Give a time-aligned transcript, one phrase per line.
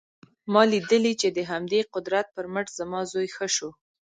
[0.53, 3.69] ما لیدلي چې د همدې قدرت پر مټ زما زوی ښه شو